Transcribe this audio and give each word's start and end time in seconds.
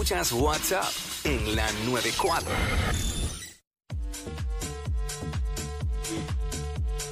Escuchas 0.00 0.32
WhatsApp 0.32 0.84
en 1.24 1.54
la 1.54 1.70
94. 1.84 2.50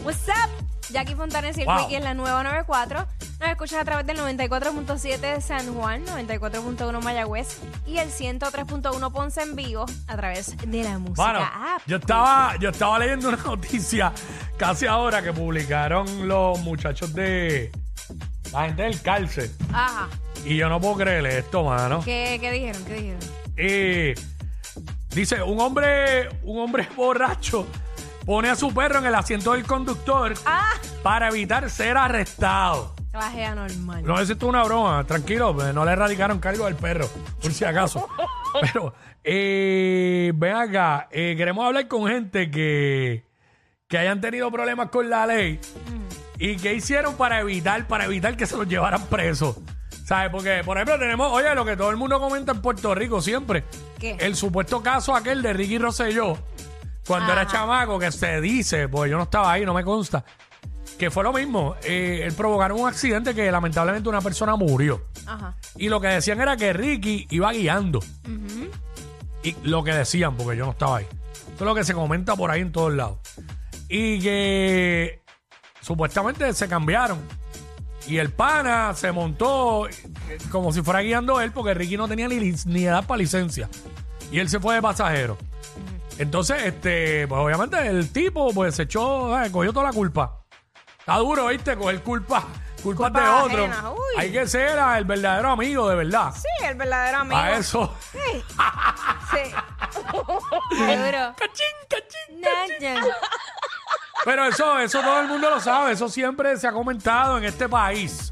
What's 0.02 0.26
up? 0.28 0.48
Jackie 0.88 1.14
Fontanes 1.14 1.58
y 1.58 1.60
el 1.60 1.66
Wow. 1.66 1.88
En 1.90 2.02
la 2.02 2.14
nueva 2.14 2.42
94. 2.42 3.06
Nos 3.40 3.48
escuchas 3.50 3.80
a 3.82 3.84
través 3.84 4.06
del 4.06 4.16
94.7 4.16 5.18
de 5.18 5.40
San 5.42 5.74
Juan, 5.74 6.02
94.1 6.06 7.02
Mayagüez 7.02 7.58
y 7.86 7.98
el 7.98 8.08
103.1 8.10 9.12
Ponce 9.12 9.42
en 9.42 9.54
vivo 9.54 9.84
a 10.06 10.16
través 10.16 10.56
de 10.56 10.82
la 10.82 10.98
música 10.98 11.22
Bueno, 11.22 11.40
app. 11.40 11.82
yo 11.86 11.96
estaba, 11.98 12.56
yo 12.58 12.70
estaba 12.70 12.98
leyendo 13.00 13.28
una 13.28 13.36
noticia 13.36 14.14
casi 14.56 14.86
ahora 14.86 15.20
que 15.22 15.34
publicaron 15.34 16.26
los 16.26 16.58
muchachos 16.60 17.12
de 17.12 17.70
la 18.50 18.64
gente 18.64 18.84
del 18.84 19.02
cárcel. 19.02 19.54
Ajá. 19.74 20.08
Y 20.44 20.56
yo 20.56 20.68
no 20.68 20.80
puedo 20.80 20.96
creerle 20.96 21.38
esto, 21.38 21.64
mano. 21.64 22.00
¿Qué, 22.04 22.38
qué 22.40 22.50
dijeron? 22.52 22.84
¿Qué 22.84 22.94
dijeron? 22.94 23.20
Eh, 23.56 24.14
dice, 25.14 25.42
un 25.42 25.60
hombre, 25.60 26.28
un 26.42 26.60
hombre 26.60 26.88
borracho 26.96 27.66
pone 28.24 28.48
a 28.50 28.56
su 28.56 28.72
perro 28.72 28.98
en 28.98 29.06
el 29.06 29.14
asiento 29.14 29.52
del 29.52 29.64
conductor 29.64 30.34
Ah, 30.46 30.70
para 31.02 31.28
evitar 31.28 31.68
ser 31.70 31.96
arrestado. 31.96 32.94
clase 33.10 33.44
anormal. 33.44 34.04
No 34.04 34.20
es 34.20 34.28
esto 34.30 34.46
es 34.46 34.50
una 34.50 34.62
broma, 34.64 35.04
tranquilo, 35.04 35.54
pues, 35.54 35.74
no 35.74 35.84
le 35.84 35.92
erradicaron 35.92 36.38
cargo 36.38 36.66
al 36.66 36.76
perro, 36.76 37.08
por 37.42 37.52
si 37.52 37.64
acaso. 37.64 38.08
Pero, 38.60 38.94
eh, 39.24 40.32
ven 40.34 40.54
acá, 40.56 41.08
eh, 41.10 41.34
queremos 41.36 41.66
hablar 41.66 41.88
con 41.88 42.06
gente 42.06 42.50
que, 42.50 43.24
que 43.88 43.98
hayan 43.98 44.20
tenido 44.20 44.50
problemas 44.50 44.88
con 44.90 45.08
la 45.10 45.26
ley 45.26 45.58
y 46.38 46.56
que 46.56 46.72
hicieron 46.74 47.16
para 47.16 47.40
evitar, 47.40 47.86
para 47.86 48.04
evitar 48.04 48.36
que 48.36 48.46
se 48.46 48.56
los 48.56 48.68
llevaran 48.68 49.04
presos. 49.06 49.56
¿Sabes? 50.08 50.30
Porque, 50.30 50.62
por 50.64 50.78
ejemplo, 50.78 50.98
tenemos, 50.98 51.30
oye, 51.30 51.54
lo 51.54 51.66
que 51.66 51.76
todo 51.76 51.90
el 51.90 51.98
mundo 51.98 52.18
comenta 52.18 52.52
en 52.52 52.62
Puerto 52.62 52.94
Rico 52.94 53.20
siempre. 53.20 53.64
¿Qué? 54.00 54.16
El 54.18 54.36
supuesto 54.36 54.82
caso 54.82 55.14
aquel 55.14 55.42
de 55.42 55.52
Ricky 55.52 55.76
Rosselló, 55.76 56.38
cuando 57.06 57.30
era 57.30 57.46
chamaco, 57.46 57.98
que 57.98 58.10
se 58.10 58.40
dice, 58.40 58.88
pues 58.88 59.10
yo 59.10 59.18
no 59.18 59.24
estaba 59.24 59.52
ahí, 59.52 59.66
no 59.66 59.74
me 59.74 59.84
consta, 59.84 60.24
que 60.98 61.10
fue 61.10 61.24
lo 61.24 61.34
mismo. 61.34 61.76
Eh, 61.82 62.22
él 62.24 62.32
provocaron 62.32 62.80
un 62.80 62.88
accidente 62.88 63.34
que 63.34 63.52
lamentablemente 63.52 64.08
una 64.08 64.22
persona 64.22 64.56
murió. 64.56 65.04
Ajá. 65.26 65.56
Y 65.76 65.90
lo 65.90 66.00
que 66.00 66.08
decían 66.08 66.40
era 66.40 66.56
que 66.56 66.72
Ricky 66.72 67.26
iba 67.28 67.52
guiando. 67.52 67.98
Ujú. 67.98 68.70
Y 69.42 69.56
lo 69.64 69.84
que 69.84 69.92
decían, 69.92 70.38
porque 70.38 70.56
yo 70.56 70.64
no 70.64 70.70
estaba 70.70 70.96
ahí. 70.96 71.06
Esto 71.50 71.64
es 71.64 71.68
lo 71.68 71.74
que 71.74 71.84
se 71.84 71.92
comenta 71.92 72.34
por 72.34 72.50
ahí 72.50 72.62
en 72.62 72.72
todos 72.72 72.94
lados. 72.94 73.18
Y 73.90 74.20
que 74.20 75.20
supuestamente 75.82 76.50
se 76.54 76.66
cambiaron. 76.66 77.18
Y 78.06 78.18
el 78.18 78.30
pana 78.30 78.94
se 78.94 79.12
montó 79.12 79.86
eh, 79.88 80.38
como 80.50 80.72
si 80.72 80.82
fuera 80.82 81.00
guiando 81.00 81.40
él, 81.40 81.52
porque 81.52 81.74
Ricky 81.74 81.96
no 81.96 82.08
tenía 82.08 82.28
ni, 82.28 82.36
lic- 82.38 82.64
ni 82.66 82.84
edad 82.84 83.04
para 83.04 83.18
licencia. 83.18 83.68
Y 84.30 84.38
él 84.38 84.48
se 84.48 84.60
fue 84.60 84.76
de 84.76 84.82
pasajero. 84.82 85.36
Entonces, 86.18 86.62
este, 86.64 87.26
pues 87.28 87.40
obviamente 87.40 87.86
el 87.86 88.10
tipo 88.10 88.52
pues 88.52 88.74
se 88.74 88.84
echó, 88.84 89.40
eh, 89.42 89.50
cogió 89.52 89.72
toda 89.72 89.86
la 89.86 89.92
culpa. 89.92 90.40
Está 90.98 91.16
duro, 91.18 91.46
¿viste? 91.48 91.76
Coger 91.76 92.02
culpa, 92.02 92.44
Culpa 92.82 93.08
de 93.10 93.20
otro. 93.28 93.64
ajena, 93.64 93.90
uy. 93.92 93.98
Hay 94.18 94.32
que 94.32 94.46
ser 94.46 94.78
el 94.96 95.04
verdadero 95.04 95.50
amigo, 95.50 95.88
de 95.88 95.96
verdad. 95.96 96.32
Sí, 96.34 96.64
el 96.66 96.74
verdadero 96.76 97.18
amigo. 97.18 97.40
A 97.40 97.52
eso. 97.58 97.94
Sí. 98.12 98.18
sí. 99.32 99.50
Seguro. 100.76 101.34
Cachín, 101.36 101.76
cachín. 101.88 102.40
Naya. 102.40 103.00
Pero 104.28 104.44
eso, 104.44 104.78
eso 104.78 105.00
todo 105.00 105.20
el 105.22 105.26
mundo 105.26 105.48
lo 105.48 105.58
sabe, 105.58 105.92
eso 105.92 106.06
siempre 106.10 106.54
se 106.58 106.68
ha 106.68 106.72
comentado 106.72 107.38
en 107.38 107.44
este 107.44 107.66
país. 107.66 108.30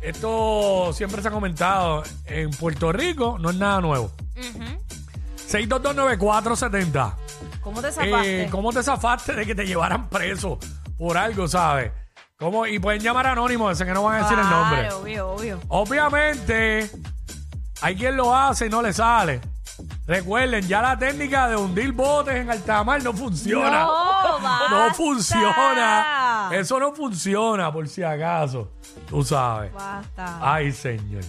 Esto 0.00 0.94
siempre 0.94 1.20
se 1.20 1.28
ha 1.28 1.30
comentado 1.30 2.02
en 2.24 2.48
Puerto 2.52 2.90
Rico, 2.90 3.36
no 3.38 3.50
es 3.50 3.56
nada 3.56 3.82
nuevo. 3.82 4.10
Ujú. 4.34 4.64
6229470. 5.46 7.14
¿Cómo 7.60 7.82
te 7.82 7.92
zafaste? 7.92 8.44
Eh, 8.44 8.48
¿Cómo 8.50 8.72
te 8.72 8.82
zafaste 8.82 9.34
de 9.34 9.44
que 9.44 9.54
te 9.54 9.66
llevaran 9.66 10.08
preso 10.08 10.58
por 10.96 11.18
algo, 11.18 11.48
sabes? 11.48 11.92
¿Cómo? 12.38 12.66
Y 12.66 12.78
pueden 12.78 13.02
llamar 13.02 13.26
anónimo, 13.26 13.70
ese 13.70 13.84
que 13.84 13.92
no 13.92 14.04
van 14.04 14.22
a 14.22 14.22
decir 14.22 14.38
el 14.38 14.48
nombre. 14.48 14.80
Claro, 14.80 15.00
obvio, 15.00 15.28
obvio. 15.32 15.60
Obviamente, 15.68 16.90
hay 17.82 17.94
quien 17.94 18.16
lo 18.16 18.34
hace 18.34 18.68
y 18.68 18.70
no 18.70 18.80
le 18.80 18.94
sale. 18.94 19.42
Recuerden, 20.06 20.66
ya 20.68 20.82
la 20.82 20.98
técnica 20.98 21.48
de 21.48 21.56
hundir 21.56 21.92
botes 21.92 22.34
en 22.34 22.50
alta 22.50 22.84
mar 22.84 23.02
no 23.02 23.14
funciona. 23.14 23.84
No, 23.84 24.38
basta. 24.42 24.68
No 24.70 24.94
funciona. 24.94 26.50
Eso 26.52 26.78
no 26.78 26.94
funciona, 26.94 27.72
por 27.72 27.88
si 27.88 28.02
acaso. 28.02 28.70
Tú 29.08 29.24
sabes. 29.24 29.72
Basta. 29.72 30.38
Ay, 30.42 30.72
señor. 30.72 31.24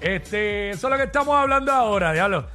Este, 0.00 0.70
eso 0.70 0.88
es 0.88 0.90
lo 0.90 0.96
que 0.98 1.04
estamos 1.04 1.34
hablando 1.34 1.72
ahora, 1.72 2.12
diablo. 2.12 2.46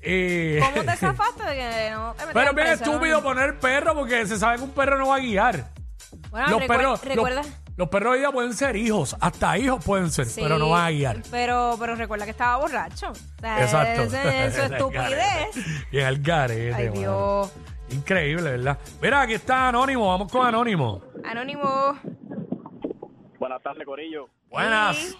Eh, 0.00 0.60
¿Cómo 0.60 0.84
te 0.84 0.96
zafaste 0.96 1.44
de 1.44 1.54
que 1.54 1.90
no 1.92 2.14
te 2.14 2.24
Pero 2.32 2.50
es 2.50 2.56
bien 2.56 2.66
estúpido 2.66 3.22
poner 3.22 3.60
perro 3.60 3.94
porque 3.94 4.26
se 4.26 4.36
sabe 4.36 4.56
que 4.56 4.64
un 4.64 4.70
perro 4.72 4.98
no 4.98 5.08
va 5.08 5.16
a 5.16 5.20
guiar. 5.20 5.64
Bueno, 6.32 6.48
los 6.48 6.60
recuer- 6.62 6.66
perros, 6.76 7.04
recuerda. 7.04 7.42
los, 7.42 7.52
los 7.76 7.88
perros 7.88 8.12
hoy 8.14 8.18
día 8.18 8.30
pueden 8.32 8.54
ser 8.54 8.74
hijos, 8.74 9.16
hasta 9.20 9.56
hijos 9.58 9.84
pueden 9.84 10.10
ser, 10.10 10.26
Sí, 10.26 10.40
pero 10.42 10.58
no 10.58 10.70
van 10.70 10.86
a 10.86 10.90
guiar. 10.90 11.22
Pero, 11.30 11.76
pero 11.78 11.94
recuerda 11.94 12.24
que 12.24 12.30
estaba 12.32 12.56
borracho. 12.56 13.10
O 13.10 13.40
sea, 13.40 13.62
Exacto. 13.62 14.02
ese- 14.02 14.46
Eso 14.46 14.62
es 14.64 14.70
estupidez. 14.72 15.86
Y 15.92 15.98
el 15.98 16.20
garete, 16.22 16.74
Ay, 16.74 16.88
mano. 16.88 17.00
Dios. 17.00 17.52
Increíble, 17.90 18.50
¿verdad? 18.52 18.78
Mira, 19.00 19.20
aquí 19.20 19.34
está 19.34 19.68
Anónimo, 19.68 20.08
vamos 20.08 20.32
con 20.32 20.44
Anónimo. 20.46 21.02
Anónimo. 21.24 21.98
Buenas 23.38 23.62
tardes, 23.62 23.84
Corillo. 23.84 24.28
Buenas. 24.50 24.96
Sí. 24.96 25.16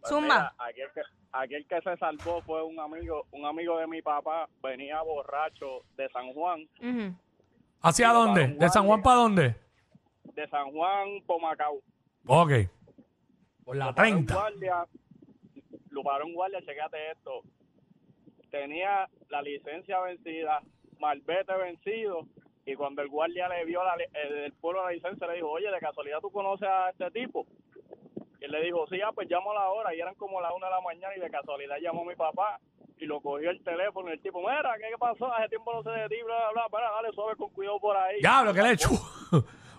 Pues 0.00 0.08
Zumba. 0.08 0.22
mira, 0.36 0.54
aquel, 0.58 0.88
que, 0.94 1.00
aquel 1.32 1.66
que 1.66 1.80
se 1.82 1.96
salvó 1.98 2.40
fue 2.42 2.62
un 2.62 2.78
amigo, 2.78 3.26
un 3.32 3.44
amigo 3.46 3.78
de 3.78 3.86
mi 3.86 4.00
papá, 4.02 4.48
venía 4.62 5.02
borracho 5.02 5.82
de 5.96 6.08
San 6.10 6.32
Juan, 6.32 6.60
Ujú. 6.80 7.14
¿Hacia 7.80 8.08
dónde? 8.12 8.48
¿De 8.48 8.68
San 8.68 8.86
Juan 8.86 9.00
guardia. 9.00 9.02
para 9.04 9.16
dónde? 9.16 9.54
de 10.34 10.48
San 10.48 10.70
Juan, 10.70 11.20
Pomacao. 11.26 11.80
Ok. 12.26 12.50
Por 13.64 13.76
la 13.76 13.86
Lo 13.86 13.94
paró 13.94 14.08
un 14.08 14.26
30. 14.26 14.34
guardia, 14.34 14.86
lo 15.90 16.02
paró 16.04 16.26
un 16.26 16.34
guardia, 16.34 16.60
checate 16.64 17.10
esto. 17.10 17.42
Tenía 18.50 19.08
la 19.28 19.42
licencia 19.42 20.00
vencida, 20.00 20.60
malvete 21.00 21.52
vencido, 21.54 22.26
y 22.64 22.74
cuando 22.76 23.02
el 23.02 23.08
guardia 23.08 23.48
le 23.48 23.64
vio 23.64 23.82
la, 23.82 23.94
el, 23.94 24.32
el 24.44 24.52
pueblo 24.54 24.84
la 24.84 24.92
licencia, 24.92 25.26
le 25.26 25.34
dijo, 25.34 25.50
oye, 25.50 25.70
de 25.70 25.78
casualidad 25.80 26.20
tú 26.20 26.30
conoces 26.30 26.68
a 26.68 26.90
este 26.90 27.10
tipo. 27.10 27.46
Y 28.40 28.44
él 28.44 28.52
le 28.52 28.62
dijo, 28.62 28.86
sí, 28.88 29.00
ah, 29.04 29.10
pues 29.12 29.28
llámalo 29.28 29.58
ahora. 29.58 29.92
Y 29.94 30.00
eran 30.00 30.14
como 30.14 30.40
las 30.40 30.52
una 30.54 30.68
de 30.68 30.74
la 30.74 30.80
mañana 30.80 31.16
y 31.16 31.20
de 31.20 31.30
casualidad 31.30 31.76
llamó 31.82 32.02
a 32.02 32.06
mi 32.06 32.14
papá 32.14 32.60
y 33.00 33.06
lo 33.06 33.20
cogió 33.20 33.50
el 33.50 33.62
teléfono 33.62 34.08
y 34.10 34.12
el 34.12 34.20
tipo, 34.22 34.40
mira, 34.40 34.74
¿qué 34.78 34.96
pasó? 34.98 35.32
Hace 35.34 35.48
tiempo 35.48 35.72
no 35.72 35.82
sé 35.82 35.90
de 35.90 36.08
ti, 36.08 36.16
bla, 36.24 36.34
bla, 36.36 36.52
bla, 36.52 36.68
para, 36.70 36.90
dale 36.90 37.12
suave 37.14 37.36
con 37.36 37.50
cuidado 37.50 37.78
por 37.80 37.96
ahí. 37.96 38.20
Diablo, 38.20 38.52
¿qué 38.54 38.62
le 38.62 38.68
he 38.68 38.72
hecho? 38.72 38.90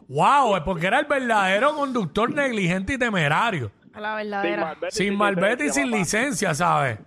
wow, 0.08 0.56
es 0.56 0.64
porque 0.64 0.88
era 0.88 1.00
el 1.00 1.06
verdadero 1.06 1.76
conductor 1.76 2.34
negligente 2.34 2.94
y 2.94 2.98
temerario. 2.98 3.72
A 3.94 4.00
la 4.02 4.16
verdadera. 4.16 4.78
Sin 4.90 5.16
malvete 5.16 5.66
y 5.66 5.70
sin 5.70 5.90
licencia, 5.92 6.54
¿sabes? 6.54 7.00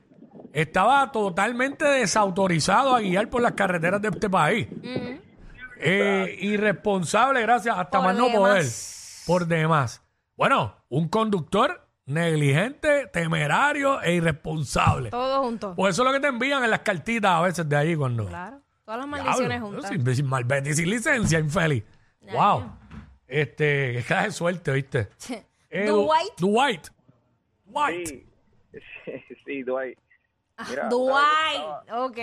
Estaba 0.52 1.10
totalmente 1.12 1.84
desautorizado 1.84 2.94
a 2.94 3.00
guiar 3.00 3.30
por 3.30 3.40
las 3.40 3.52
carreteras 3.52 4.02
de 4.02 4.08
este 4.08 4.28
país. 4.28 4.68
Eh, 5.78 6.36
irresponsable, 6.40 7.40
gracias, 7.42 7.76
hasta 7.76 7.98
Por 7.98 8.06
más 8.08 8.16
no 8.16 8.26
demás. 8.26 8.38
poder. 8.38 8.64
Por 9.26 9.46
demás. 9.46 10.04
Bueno, 10.36 10.76
un 10.88 11.08
conductor 11.08 11.86
negligente, 12.06 13.06
temerario 13.08 14.00
e 14.02 14.14
irresponsable. 14.14 15.10
Todo 15.10 15.42
junto. 15.42 15.74
Pues 15.74 15.94
eso 15.94 16.02
es 16.02 16.06
lo 16.08 16.12
que 16.12 16.20
te 16.20 16.28
envían 16.28 16.62
en 16.64 16.70
las 16.70 16.80
cartitas 16.80 17.30
a 17.32 17.40
veces 17.42 17.68
de 17.68 17.76
ahí 17.76 17.96
cuando. 17.96 18.26
Claro. 18.26 18.60
Todas 18.84 18.98
las 19.00 19.08
maldiciones 19.08 19.48
Diablo, 19.60 19.66
juntas. 19.66 19.90
Sin, 19.90 20.16
sin 20.16 20.26
malvete 20.26 20.70
y 20.70 20.74
sin 20.74 20.90
licencia, 20.90 21.38
infeliz. 21.38 21.84
Ya, 22.20 22.32
wow. 22.34 22.70
Este, 23.26 23.92
que 23.94 24.04
cae 24.06 24.26
de 24.26 24.30
suerte, 24.32 24.72
¿viste? 24.72 25.08
Eh, 25.70 25.86
Dwight. 25.86 26.38
Dwight. 26.38 26.88
Dwight. 27.64 28.08
Sí, 28.08 28.26
sí, 29.04 29.34
sí, 29.46 29.62
Dwight. 29.62 29.98
Mira, 30.68 30.88
Dwight. 30.88 31.92
Ok. 31.92 32.18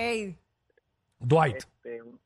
Dwight. 1.19 1.55
este, 1.57 2.01
un- 2.03 2.19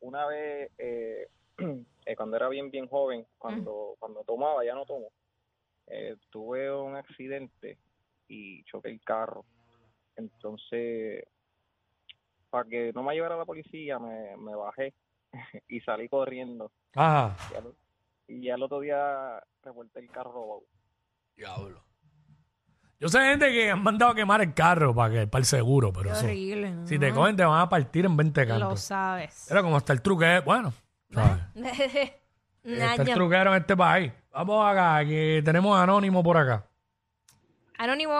una 0.00 0.26
vez, 0.26 0.70
eh, 0.78 1.28
eh, 2.06 2.16
cuando 2.16 2.36
era 2.36 2.48
bien, 2.48 2.70
bien 2.70 2.86
joven, 2.88 3.26
cuando, 3.38 3.96
cuando 3.98 4.22
tomaba, 4.24 4.64
ya 4.64 4.74
no 4.74 4.86
tomo, 4.86 5.08
eh, 5.88 6.16
tuve 6.30 6.72
un 6.74 6.96
accidente 6.96 7.78
y 8.28 8.64
choqué 8.64 8.90
el 8.90 9.00
carro. 9.02 9.44
Entonces, 10.16 11.24
para 12.50 12.68
que 12.68 12.92
no 12.94 13.02
me 13.02 13.14
llevara 13.14 13.36
la 13.36 13.44
policía, 13.44 13.98
me, 13.98 14.36
me 14.36 14.54
bajé 14.54 14.94
y 15.68 15.80
salí 15.80 16.08
corriendo. 16.08 16.72
Ajá. 16.94 17.36
Y 17.52 17.54
al, 17.56 17.74
y 18.28 18.42
ya 18.46 18.54
el 18.54 18.62
otro 18.62 18.80
día 18.80 19.42
revuelto 19.62 19.98
el 19.98 20.10
carro 20.10 20.32
robado. 20.32 20.62
Diablo. 21.36 21.82
Yo 22.98 23.08
sé 23.10 23.20
gente 23.20 23.52
que 23.52 23.70
han 23.70 23.82
mandado 23.82 24.12
a 24.12 24.14
quemar 24.14 24.40
el 24.40 24.54
carro 24.54 24.94
para, 24.94 25.12
que, 25.12 25.26
para 25.26 25.40
el 25.40 25.44
seguro, 25.44 25.92
pero 25.92 26.04
Qué 26.10 26.16
eso. 26.16 26.24
horrible. 26.24 26.70
¿no? 26.70 26.86
Si 26.86 26.98
te 26.98 27.12
cogen, 27.12 27.36
te 27.36 27.44
van 27.44 27.60
a 27.60 27.68
partir 27.68 28.06
en 28.06 28.16
20 28.16 28.46
Lo 28.46 28.48
cantos. 28.58 28.80
sabes. 28.80 29.50
Era 29.50 29.60
como 29.62 29.76
está 29.76 29.92
el 29.92 30.00
truque, 30.00 30.40
bueno. 30.44 30.72
¿sabes? 31.10 31.42
Está 32.64 32.94
el 33.02 33.14
truquero 33.14 33.54
en 33.54 33.60
este 33.60 33.76
país. 33.76 34.12
Vamos 34.36 34.66
acá, 34.66 35.02
que 35.02 35.40
tenemos 35.42 35.74
anónimo 35.78 36.22
por 36.22 36.36
acá. 36.36 36.68
Anónimo? 37.78 38.12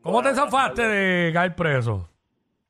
¿Cómo 0.00 0.22
te 0.22 0.32
zafaste 0.32 0.82
de 0.82 1.32
caer 1.32 1.56
preso? 1.56 2.08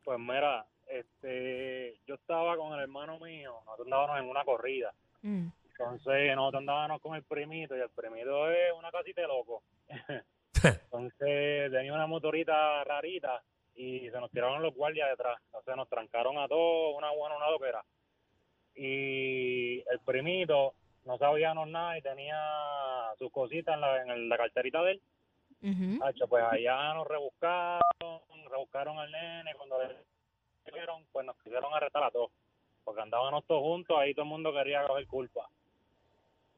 Pues 0.03 0.19
mira, 0.19 0.65
este, 0.87 2.01
yo 2.07 2.15
estaba 2.15 2.57
con 2.57 2.73
el 2.73 2.81
hermano 2.81 3.19
mío, 3.19 3.57
nosotros 3.67 3.87
andábamos 3.87 4.19
en 4.21 4.31
una 4.31 4.45
corrida. 4.47 4.95
Mm. 5.21 5.49
Entonces 5.69 6.35
nosotros 6.35 6.61
andábamos 6.61 7.03
con 7.03 7.17
el 7.17 7.23
primito 7.23 7.77
y 7.77 7.81
el 7.81 7.91
primito 7.91 8.51
es 8.51 8.73
una 8.79 8.91
casita 8.91 9.21
de 9.21 9.27
loco. 9.27 9.63
Entonces 10.65 11.71
tenía 11.71 11.93
una 11.93 12.07
motorita 12.07 12.83
rarita 12.85 13.43
y 13.75 14.09
se 14.09 14.19
nos 14.19 14.31
tiraron 14.31 14.63
los 14.63 14.75
guardias 14.75 15.11
detrás. 15.11 15.39
Entonces 15.49 15.77
nos 15.77 15.89
trancaron 15.91 16.39
a 16.39 16.49
todos, 16.49 16.97
una 16.97 17.11
buena, 17.11 17.37
una 17.37 17.51
loquera. 17.51 17.85
Y 18.75 19.81
el 19.81 20.01
primito 20.03 20.73
no 21.07 21.19
sabíamos 21.19 21.69
nada 21.69 21.97
y 21.97 22.03
tenía 22.03 22.37
sus 23.19 23.31
cositas 23.33 23.75
en 23.75 23.81
la, 23.81 24.03
en 24.03 24.29
la 24.29 24.37
carterita 24.37 24.83
de 24.83 24.93
él. 24.93 25.03
Ujú. 25.63 26.05
Hacho, 26.05 26.29
pues 26.29 26.45
allá 26.45 26.95
nos 26.95 27.07
rebuscaron, 27.07 28.21
rebuscaron 28.51 28.99
al 28.99 29.11
nene, 29.11 29.55
cuando 29.55 29.79
le 29.83 30.73
vieron, 30.73 31.05
pues 31.13 31.25
nos 31.25 31.37
quisieron 31.39 31.73
arrestar 31.73 32.03
a 32.03 32.11
todos, 32.11 32.31
porque 32.85 33.01
andábamos 33.01 33.45
todos 33.47 33.63
juntos, 33.63 33.97
ahí 33.99 34.13
todo 34.13 34.25
el 34.25 34.31
mundo 34.31 34.53
quería 34.53 34.87
coger 34.87 35.07
culpa. 35.07 35.49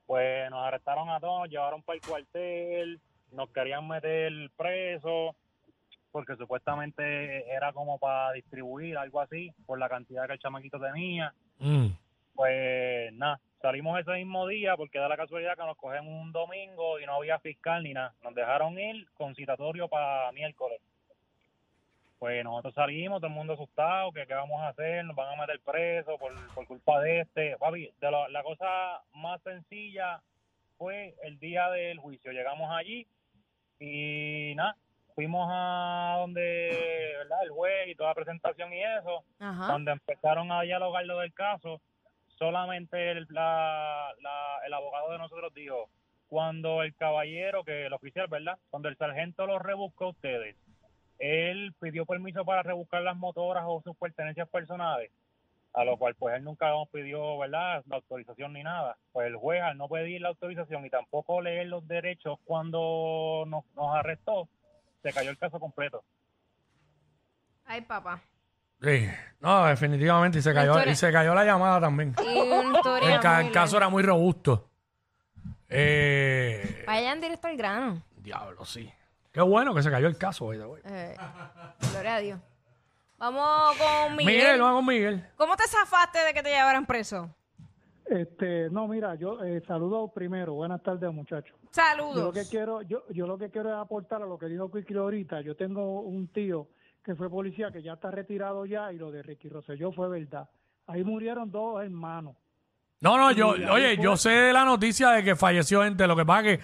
Pues 0.07 0.51
nos 0.51 0.67
arrestaron 0.67 1.11
a 1.11 1.21
todos, 1.21 1.41
nos 1.41 1.51
llevaron 1.51 1.83
para 1.83 1.97
el 1.97 2.03
cuartel, 2.03 3.01
nos 3.33 3.51
querían 3.51 3.87
meter 3.87 4.33
preso, 4.57 5.37
porque 6.11 6.37
supuestamente 6.37 7.47
era 7.51 7.73
como 7.73 7.99
para 7.99 8.33
distribuir, 8.33 8.97
algo 8.97 9.21
así, 9.21 9.53
por 9.67 9.79
la 9.79 9.89
cantidad 9.89 10.27
que 10.27 10.33
el 10.33 10.39
chamaquito 10.39 10.81
tenía. 10.81 11.35
Mm. 11.59 11.89
Pues 12.39 13.13
nada, 13.15 13.41
salimos 13.61 13.99
ese 13.99 14.13
mismo 14.13 14.47
día 14.47 14.77
porque 14.77 15.01
da 15.01 15.09
la 15.09 15.17
casualidad 15.17 15.57
que 15.57 15.65
nos 15.65 15.77
cogemos 15.77 16.13
un 16.23 16.31
domingo 16.31 17.01
y 17.01 17.05
no 17.05 17.17
había 17.17 17.41
fiscal 17.41 17.83
ni 17.83 17.93
nada. 17.93 18.15
Nos 18.23 18.33
dejaron 18.33 18.79
ir 18.79 19.11
con 19.15 19.35
citatorio 19.35 19.89
para 19.89 20.31
miércoles. 20.31 20.81
Pues 22.21 22.45
nosotros 22.45 22.75
salimos, 22.75 23.19
todo 23.19 23.27
el 23.27 23.35
mundo 23.35 23.55
asustado, 23.55 24.13
que 24.13 24.25
qué 24.25 24.35
vamos 24.35 24.63
a 24.63 24.69
hacer, 24.69 25.05
nos 25.05 25.17
van 25.17 25.37
a 25.37 25.41
meter 25.41 25.59
preso 25.59 26.17
por, 26.17 26.33
por 26.55 26.65
culpa 26.69 27.01
de 27.01 27.23
este. 27.23 27.57
Papi, 27.57 27.91
de 28.01 28.09
la, 28.09 28.29
la 28.29 28.45
cosa 28.45 29.03
más 29.15 29.43
sencilla 29.43 30.21
fue 30.77 31.17
el 31.25 31.41
día 31.41 31.71
del 31.71 31.99
juicio. 31.99 32.31
Llegamos 32.31 32.71
allí 32.71 33.05
y 33.81 34.53
nada, 34.55 34.77
fuimos 35.17 35.49
a 35.51 36.19
donde, 36.21 37.15
¿verdad? 37.19 37.43
El 37.43 37.51
juez 37.51 37.89
y 37.89 37.97
toda 37.97 38.11
la 38.11 38.15
presentación 38.15 38.73
y 38.73 38.81
eso 38.81 39.25
Ajá. 39.41 39.67
cuando 39.67 39.91
empezaron 39.91 40.53
a 40.53 40.63
dialogar 40.63 41.05
lo 41.05 41.19
del 41.19 41.35
caso, 41.35 41.81
solamente 42.39 43.11
el, 43.11 43.27
la- 43.31 44.13
la- 44.21 44.59
el 44.67 44.73
abogado 44.75 45.13
de 45.13 45.19
nosotros 45.19 45.53
dijo, 45.55 45.89
cuando 46.29 46.83
el 46.83 46.95
caballero, 46.95 47.65
que 47.65 47.87
el 47.87 47.93
oficial, 47.93 48.27
¿verdad? 48.29 48.59
Cuando 48.71 48.89
el 48.89 48.97
sargento 48.97 49.47
los 49.47 49.61
rebuscó 49.63 50.05
a 50.07 50.11
ustedes, 50.11 50.57
él 51.19 51.75
pidió 51.81 52.07
permiso 52.07 52.45
para 52.45 52.63
rebuscar 52.63 53.03
las 53.03 53.17
motoras 53.17 53.65
o 53.67 53.81
sus 53.83 53.97
pertenencias 53.97 54.49
personales, 54.49 55.11
a 55.73 55.85
lo 55.85 55.97
cual 55.97 56.15
pues 56.15 56.37
él 56.37 56.45
nunca 56.45 56.71
nos 56.71 56.89
pidió, 56.91 57.39
¿verdad? 57.39 57.83
La 57.89 57.97
autorización 57.97 58.53
ni 58.53 58.63
nada. 58.63 58.97
Pues 59.13 59.27
el 59.27 59.37
juez 59.37 59.63
al 59.63 59.77
no 59.79 59.89
pedir 59.89 60.21
la 60.21 60.29
autorización 60.29 60.85
y 60.87 60.91
tampoco 60.91 61.41
leer 61.41 61.67
los 61.67 61.87
derechos 61.89 62.39
cuando 62.45 63.45
nos, 63.49 63.65
nos 63.75 63.95
arrestó, 63.97 64.49
se 65.03 65.13
cayó 65.13 65.31
el 65.31 65.39
caso 65.39 65.59
completo. 65.59 66.05
Ay, 67.65 67.81
papá. 67.83 68.23
Sí. 68.83 69.09
No, 69.41 69.67
definitivamente. 69.67 70.39
Y 70.39 70.43
se 70.43 70.53
cayó, 70.55 70.73
historia- 70.73 70.93
y 70.93 70.97
se 70.97 71.13
cayó 71.13 71.35
la 71.35 71.45
llamada 71.45 71.81
también. 71.81 72.15
Y 72.25 72.39
una 72.41 72.77
historia 72.79 73.15
El, 73.17 73.21
ca- 73.21 73.37
muy 73.39 73.47
el 73.47 73.53
caso 73.53 73.73
larga. 73.75 73.87
era 73.87 73.89
muy 73.89 74.03
robusto. 74.03 74.69
Eh, 75.69 76.85
Vayan 76.87 77.21
directo 77.21 77.47
al 77.49 77.57
grano. 77.57 78.03
diablo, 78.17 78.65
sí. 78.65 78.91
Qué 79.33 79.41
bueno 79.43 79.75
que 79.75 79.83
se 79.83 79.91
cayó 79.91 80.07
el 80.09 80.17
caso. 80.17 80.47
by 80.47 80.59
the 80.59 80.65
way. 80.67 80.83
Eh, 80.85 81.17
gloria 81.93 82.15
a 82.17 82.19
Dios. 82.21 82.41
Vamos 83.19 83.77
con 83.77 84.17
Miguel. 84.17 84.35
Miguel, 84.37 84.61
vamos 84.61 84.79
con 84.79 84.87
Miguel. 84.87 85.27
¿Cómo 85.37 85.57
te 85.57 85.65
zafaste 85.69 86.19
de 86.21 86.33
que 86.35 86.43
te 86.43 86.51
llevaran 86.51 86.87
preso? 86.87 87.29
Este, 88.07 88.71
no, 88.71 88.89
mira, 88.89 89.15
yo 89.17 89.43
eh, 89.45 89.63
saludo 89.67 90.09
primero. 90.09 90.55
Buenas 90.55 90.83
tardes, 90.83 91.13
muchachos. 91.13 91.55
Yo 91.61 91.67
lo 91.67 91.71
Saludos. 91.73 92.35
que 92.35 92.47
quiero, 92.49 92.81
yo, 92.83 93.03
yo 93.11 93.27
lo 93.27 93.37
que 93.37 93.51
quiero 93.51 93.69
es 93.69 93.77
aportar 93.77 94.23
a 94.23 94.27
lo 94.27 94.39
que 94.39 94.47
dijo 94.47 94.71
Quique 94.71 94.95
ahorita. 94.97 95.43
Yo 95.43 95.55
tengo 95.55 96.01
un 96.01 96.29
tío 96.29 96.69
que 97.09 97.15
fue 97.15 97.31
policía 97.31 97.71
que 97.71 97.81
ya 97.83 97.95
está 97.95 98.11
retirado 98.11 98.67
ya 98.67 98.93
y 98.93 98.99
lo 98.99 99.11
de 99.11 99.23
Ricky 99.23 99.49
Rosselló 99.49 99.91
fue 99.93 100.11
verdad. 100.11 100.47
Ahí 100.87 101.03
murieron 101.03 101.51
dos 101.51 101.83
hermanos. 101.83 102.37
No, 103.01 103.17
no, 103.17 103.33
yo, 103.33 103.49
oye, 103.73 103.95
fue- 103.95 104.05
yo 104.05 104.15
sé 104.19 104.29
de 104.29 104.53
la 104.53 104.67
noticia 104.67 105.09
de 105.13 105.25
que 105.25 105.35
falleció 105.35 105.85
gente. 105.85 106.07
Lo 106.07 106.15
que 106.15 106.27
pasa 106.27 106.43
que, 106.43 106.61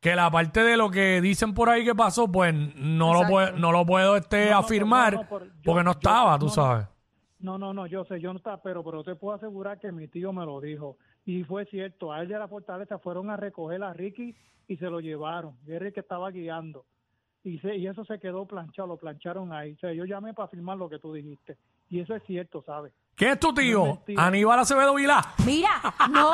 que 0.00 0.16
la 0.16 0.28
parte 0.32 0.64
de 0.64 0.76
lo 0.76 0.90
que 0.90 1.20
dicen 1.20 1.54
por 1.54 1.68
ahí 1.68 1.84
que 1.84 1.94
pasó, 1.94 2.26
pues 2.26 2.52
no 2.74 3.14
lo 3.14 3.28
puedo, 3.28 3.52
no 3.52 3.70
lo 3.70 3.86
puedo 3.86 4.16
este, 4.16 4.46
No, 4.46 4.50
no, 4.50 4.58
afirmar 4.58 5.12
no, 5.14 5.22
no, 5.22 5.28
por- 5.28 5.44
yo- 5.44 5.52
porque 5.64 5.84
no 5.84 5.92
yo- 5.92 5.98
estaba, 5.98 6.38
tú 6.40 6.46
no, 6.46 6.50
no. 6.50 6.54
sabes. 6.54 6.86
No, 7.38 7.56
no, 7.58 7.72
no, 7.72 7.86
yo 7.86 8.04
sé, 8.06 8.18
yo 8.20 8.32
no 8.32 8.38
estaba, 8.38 8.60
pero, 8.62 8.82
pero 8.82 9.04
te 9.04 9.14
puedo 9.14 9.36
asegurar 9.36 9.78
que 9.78 9.92
mi 9.92 10.08
tío 10.08 10.32
me 10.32 10.44
lo 10.44 10.60
dijo. 10.60 10.96
Y 11.24 11.44
fue 11.44 11.66
cierto, 11.66 12.12
a 12.12 12.20
él 12.20 12.26
de 12.26 12.36
la 12.38 12.48
fortaleza 12.48 12.98
fueron 12.98 13.30
a 13.30 13.36
recoger 13.36 13.80
a 13.84 13.92
Ricky 13.92 14.34
y 14.66 14.76
se 14.76 14.86
lo 14.90 14.98
llevaron. 14.98 15.54
Y 15.68 15.70
era 15.72 15.86
el 15.86 15.92
que 15.92 16.00
estaba 16.00 16.32
guiando. 16.32 16.84
Y, 17.44 17.58
se, 17.58 17.76
y 17.76 17.86
eso 17.86 18.04
se 18.06 18.18
quedó 18.18 18.46
planchado, 18.46 18.88
lo 18.88 18.96
plancharon 18.96 19.52
ahí. 19.52 19.72
O 19.74 19.78
sea, 19.78 19.92
yo 19.92 20.04
llamé 20.06 20.32
para 20.32 20.46
afirmar 20.46 20.78
lo 20.78 20.88
que 20.88 20.98
tú 20.98 21.12
dijiste. 21.12 21.56
Y 21.90 22.00
eso 22.00 22.14
es 22.16 22.22
cierto, 22.26 22.62
¿sabes? 22.64 22.92
¿Quién 23.14 23.32
es 23.32 23.38
tu 23.40 23.52
No 23.52 23.60
es 23.60 23.66
tío? 23.66 23.84
mentira. 23.84 24.26
Aníbal 24.26 24.58
Acevedo 24.60 24.94
Vilá. 24.94 25.34
Mira, 25.44 25.70
no. 26.10 26.32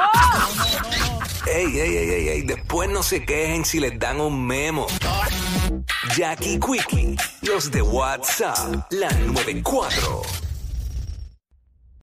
Ey, 1.52 1.66
ey, 1.66 1.96
ey, 1.96 2.10
ey, 2.10 2.28
ey, 2.28 2.42
después 2.42 2.88
no 2.88 3.02
se 3.02 3.24
quejen 3.26 3.64
si 3.64 3.80
les 3.80 3.98
dan 3.98 4.20
un 4.20 4.46
memo. 4.46 4.86
Jackie 6.16 6.58
Quickie, 6.60 7.16
los 7.42 7.70
de 7.70 7.82
WhatsApp, 7.82 8.84
la 8.92 9.10
94. 9.10 10.22